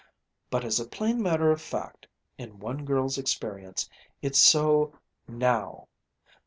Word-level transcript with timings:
But 0.49 0.65
as 0.65 0.79
a 0.79 0.87
plain 0.87 1.21
matter 1.21 1.51
of 1.51 1.61
fact, 1.61 2.07
in 2.35 2.57
one 2.57 2.85
girl's 2.85 3.19
experience, 3.19 3.87
it's 4.23 4.39
so, 4.39 4.97
now! 5.27 5.89